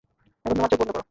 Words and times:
এখন 0.45 0.55
তোমার 0.55 0.69
চোখ 0.71 0.79
বন্ধ 0.79 0.89
কর। 0.89 0.99